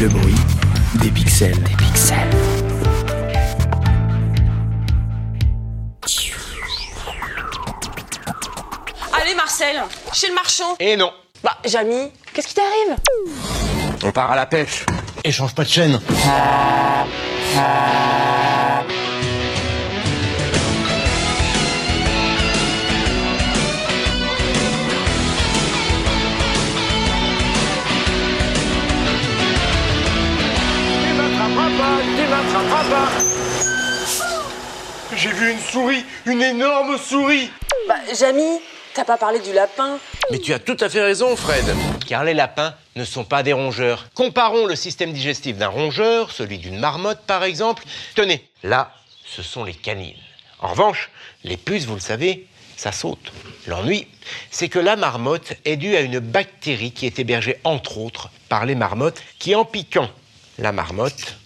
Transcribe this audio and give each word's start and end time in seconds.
Le 0.00 0.08
bruit 0.08 0.34
des 0.96 1.10
pixels. 1.10 1.58
Des 1.62 1.76
pixels. 1.76 2.28
Allez 9.12 9.34
Marcel, 9.34 9.82
chez 10.12 10.28
le 10.28 10.34
marchand. 10.34 10.74
Et 10.80 10.96
non, 10.96 11.12
Bah 11.42 11.56
Jamy, 11.64 12.10
qu'est-ce 12.32 12.48
qui 12.48 12.54
t'arrive? 12.54 12.96
On 14.04 14.10
part 14.10 14.30
à 14.32 14.36
la 14.36 14.46
pêche. 14.46 14.84
Et 15.24 15.30
change 15.32 15.54
pas 15.54 15.64
de 15.64 15.68
chaîne. 15.68 16.00
Tu 16.00 16.14
J'ai 35.14 35.30
vu 35.30 35.52
une 35.52 35.60
souris, 35.60 36.04
une 36.26 36.42
énorme 36.42 36.98
souris. 36.98 37.50
Bah 37.86 37.94
Jamy, 38.18 38.60
t'as 38.94 39.04
pas 39.04 39.16
parlé 39.16 39.40
du 39.40 39.52
lapin 39.52 39.98
Mais 40.30 40.38
tu 40.38 40.52
as 40.52 40.58
tout 40.58 40.76
à 40.80 40.88
fait 40.88 41.02
raison, 41.02 41.36
Fred. 41.36 41.64
Car 42.06 42.24
les 42.24 42.34
lapins 42.34 42.74
ne 42.96 43.04
sont 43.04 43.24
pas 43.24 43.42
des 43.42 43.52
rongeurs. 43.52 44.06
Comparons 44.14 44.66
le 44.66 44.74
système 44.74 45.12
digestif 45.12 45.58
d'un 45.58 45.68
rongeur, 45.68 46.32
celui 46.32 46.58
d'une 46.58 46.78
marmotte 46.78 47.20
par 47.26 47.44
exemple. 47.44 47.84
Tenez, 48.14 48.44
là, 48.62 48.92
ce 49.24 49.42
sont 49.42 49.64
les 49.64 49.74
canines. 49.74 50.16
En 50.60 50.68
revanche, 50.68 51.10
les 51.44 51.56
puces, 51.56 51.84
vous 51.84 51.94
le 51.94 52.00
savez, 52.00 52.46
ça 52.76 52.90
saute. 52.90 53.32
L'ennui, 53.66 54.08
c'est 54.50 54.68
que 54.68 54.78
la 54.78 54.96
marmotte 54.96 55.54
est 55.64 55.76
due 55.76 55.94
à 55.94 56.00
une 56.00 56.18
bactérie 56.18 56.92
qui 56.92 57.06
est 57.06 57.18
hébergée 57.18 57.58
entre 57.64 57.98
autres 57.98 58.30
par 58.48 58.66
les 58.66 58.74
marmottes 58.74 59.22
qui, 59.38 59.54
en 59.54 59.64
piquant 59.64 60.10
la 60.58 60.72
marmotte, 60.72 61.36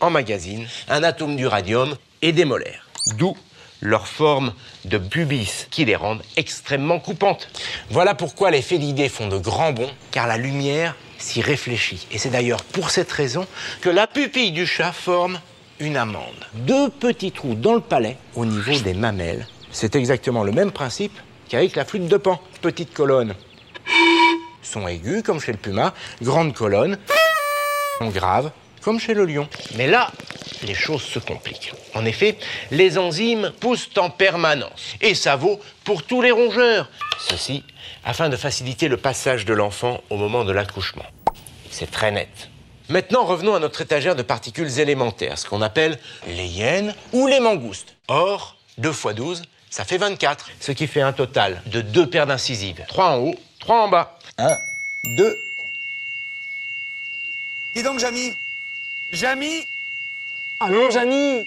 emmagasinent 0.00 0.66
un 0.88 1.02
atome 1.02 1.36
d'uranium 1.36 1.96
et 2.22 2.32
des 2.32 2.44
molaires. 2.44 2.86
D'où 3.16 3.36
leur 3.80 4.06
forme 4.06 4.52
de 4.84 4.98
pubis 4.98 5.66
qui 5.70 5.84
les 5.84 5.96
rendent 5.96 6.22
extrêmement 6.36 6.98
coupantes. 6.98 7.48
Voilà 7.90 8.14
pourquoi 8.14 8.50
les 8.50 8.62
félidés 8.62 9.08
font 9.08 9.28
de 9.28 9.38
grands 9.38 9.72
bonds, 9.72 9.90
car 10.10 10.26
la 10.26 10.36
lumière 10.36 10.96
s'y 11.18 11.40
réfléchit. 11.40 12.06
Et 12.10 12.18
c'est 12.18 12.30
d'ailleurs 12.30 12.62
pour 12.62 12.90
cette 12.90 13.10
raison 13.10 13.46
que 13.80 13.90
la 13.90 14.06
pupille 14.06 14.52
du 14.52 14.66
chat 14.66 14.92
forme 14.92 15.40
une 15.78 15.96
amande. 15.96 16.46
Deux 16.54 16.90
petits 16.90 17.32
trous 17.32 17.54
dans 17.54 17.74
le 17.74 17.80
palais 17.80 18.16
au 18.34 18.44
niveau 18.44 18.78
des 18.80 18.94
mamelles. 18.94 19.46
C'est 19.72 19.96
exactement 19.96 20.44
le 20.44 20.52
même 20.52 20.72
principe 20.72 21.18
qu'avec 21.48 21.76
la 21.76 21.84
flûte 21.84 22.08
de 22.08 22.16
pan. 22.16 22.40
Petite 22.60 22.92
colonne. 22.92 23.34
Son 24.62 24.86
aigu, 24.86 25.22
comme 25.22 25.40
chez 25.40 25.52
le 25.52 25.58
puma. 25.58 25.94
Grande 26.22 26.54
colonne. 26.54 26.98
Son 27.98 28.08
grave, 28.08 28.50
comme 28.82 29.00
chez 29.00 29.14
le 29.14 29.24
lion. 29.24 29.48
Mais 29.76 29.86
là, 29.86 30.10
les 30.62 30.74
choses 30.74 31.02
se 31.02 31.18
compliquent. 31.18 31.72
En 31.94 32.04
effet, 32.04 32.36
les 32.70 32.98
enzymes 32.98 33.52
poussent 33.60 33.90
en 33.96 34.10
permanence. 34.10 34.94
Et 35.00 35.14
ça 35.14 35.36
vaut 35.36 35.60
pour 35.84 36.02
tous 36.02 36.22
les 36.22 36.30
rongeurs. 36.30 36.88
Ceci 37.18 37.64
afin 38.04 38.28
de 38.28 38.36
faciliter 38.36 38.88
le 38.88 38.96
passage 38.96 39.44
de 39.44 39.52
l'enfant 39.52 40.00
au 40.10 40.16
moment 40.16 40.44
de 40.44 40.52
l'accouchement. 40.52 41.04
C'est 41.70 41.90
très 41.90 42.10
net. 42.10 42.48
Maintenant, 42.88 43.24
revenons 43.24 43.54
à 43.54 43.60
notre 43.60 43.82
étagère 43.82 44.16
de 44.16 44.22
particules 44.22 44.80
élémentaires, 44.80 45.38
ce 45.38 45.46
qu'on 45.46 45.62
appelle 45.62 45.98
les 46.26 46.46
hyènes 46.46 46.94
ou 47.12 47.26
les 47.26 47.38
mangoustes. 47.38 47.94
Or, 48.08 48.56
2 48.78 48.88
x 48.90 49.06
12, 49.14 49.42
ça 49.68 49.84
fait 49.84 49.98
24, 49.98 50.48
ce 50.58 50.72
qui 50.72 50.86
fait 50.86 51.02
un 51.02 51.12
total 51.12 51.62
de 51.66 51.82
deux 51.82 52.08
paires 52.08 52.26
d'incisives. 52.26 52.82
3 52.88 53.10
en 53.10 53.18
haut, 53.18 53.34
3 53.60 53.84
en 53.84 53.88
bas. 53.88 54.18
1, 54.38 54.58
2, 55.16 55.38
Dis 57.76 57.84
donc, 57.84 58.00
Jamy 58.00 58.34
Jamy 59.12 59.66
Allô 60.60 60.90
Jamy 60.90 61.46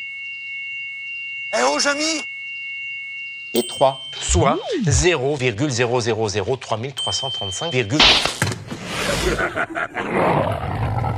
Eh 1.54 1.64
oh, 1.66 1.80
Jamy 1.80 2.24
et 3.56 3.68
3, 3.68 4.02
soit 4.20 4.58
0,000335, 4.88 7.70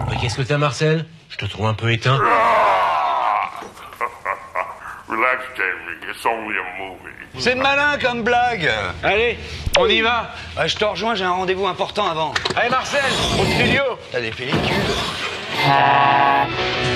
Mais 0.09 0.17
qu'est-ce 0.19 0.35
que 0.35 0.41
t'as, 0.41 0.57
Marcel? 0.57 1.05
Je 1.29 1.38
te 1.38 1.45
trouve 1.45 1.67
un 1.67 1.73
peu 1.73 1.89
éteint. 1.94 2.17
Relax, 5.07 5.44
Jamie. 5.55 6.11
It's 6.11 6.25
only 6.25 6.57
a 6.57 6.63
movie. 6.78 7.00
C'est 7.39 7.55
malin 7.55 7.97
comme 8.00 8.23
blague 8.23 8.69
Allez, 9.01 9.39
on 9.78 9.88
y 9.88 10.01
va 10.01 10.31
Ouais, 10.57 10.67
Je 10.67 10.75
te 10.75 10.84
rejoins, 10.84 11.16
j'ai 11.16 11.23
un 11.23 11.31
rendez-vous 11.31 11.67
important 11.67 12.05
avant. 12.09 12.34
Allez, 12.57 12.67
Marcel, 12.69 13.00
au 13.39 13.45
studio 13.45 13.81
T'as 14.11 14.19
des 14.19 14.31
pellicules 14.31 14.59
Ha! 15.67 16.94